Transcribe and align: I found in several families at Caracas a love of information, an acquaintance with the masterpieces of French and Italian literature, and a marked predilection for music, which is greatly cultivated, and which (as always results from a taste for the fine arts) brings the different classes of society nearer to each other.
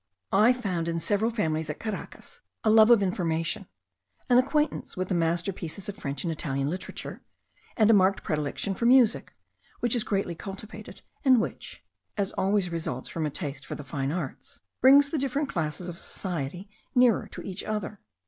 I 0.33 0.51
found 0.51 0.87
in 0.87 0.99
several 0.99 1.29
families 1.29 1.69
at 1.69 1.77
Caracas 1.79 2.41
a 2.63 2.71
love 2.71 2.89
of 2.89 3.03
information, 3.03 3.67
an 4.29 4.39
acquaintance 4.39 4.97
with 4.97 5.09
the 5.09 5.13
masterpieces 5.13 5.87
of 5.87 5.95
French 5.95 6.23
and 6.23 6.31
Italian 6.33 6.71
literature, 6.71 7.21
and 7.77 7.87
a 7.87 7.93
marked 7.93 8.23
predilection 8.23 8.73
for 8.73 8.87
music, 8.87 9.35
which 9.79 9.95
is 9.95 10.03
greatly 10.03 10.33
cultivated, 10.33 11.03
and 11.23 11.39
which 11.39 11.83
(as 12.17 12.31
always 12.31 12.71
results 12.71 13.09
from 13.09 13.27
a 13.27 13.29
taste 13.29 13.63
for 13.63 13.75
the 13.75 13.83
fine 13.83 14.11
arts) 14.11 14.61
brings 14.81 15.11
the 15.11 15.19
different 15.19 15.49
classes 15.49 15.87
of 15.87 15.99
society 15.99 16.67
nearer 16.95 17.27
to 17.27 17.43
each 17.43 17.63
other. 17.63 17.99